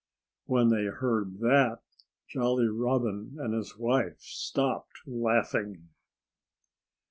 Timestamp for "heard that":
0.85-1.81